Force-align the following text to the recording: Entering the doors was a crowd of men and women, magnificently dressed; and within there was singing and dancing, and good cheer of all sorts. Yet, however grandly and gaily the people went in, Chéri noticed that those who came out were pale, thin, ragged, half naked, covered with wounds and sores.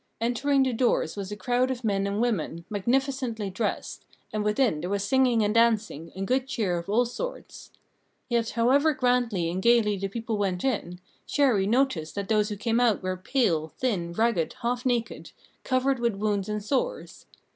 Entering 0.19 0.63
the 0.63 0.73
doors 0.73 1.15
was 1.15 1.31
a 1.31 1.35
crowd 1.35 1.69
of 1.69 1.83
men 1.83 2.07
and 2.07 2.19
women, 2.19 2.65
magnificently 2.71 3.51
dressed; 3.51 4.03
and 4.33 4.43
within 4.43 4.81
there 4.81 4.89
was 4.89 5.03
singing 5.03 5.43
and 5.43 5.53
dancing, 5.53 6.11
and 6.15 6.25
good 6.25 6.47
cheer 6.47 6.79
of 6.79 6.89
all 6.89 7.05
sorts. 7.05 7.69
Yet, 8.27 8.49
however 8.57 8.95
grandly 8.95 9.47
and 9.51 9.61
gaily 9.61 9.97
the 9.97 10.07
people 10.07 10.39
went 10.39 10.63
in, 10.63 10.99
Chéri 11.27 11.67
noticed 11.69 12.15
that 12.15 12.29
those 12.29 12.49
who 12.49 12.57
came 12.57 12.79
out 12.79 13.03
were 13.03 13.15
pale, 13.15 13.73
thin, 13.77 14.11
ragged, 14.13 14.53
half 14.63 14.87
naked, 14.87 15.33
covered 15.63 15.99
with 15.99 16.15
wounds 16.15 16.49
and 16.49 16.63
sores. 16.63 17.27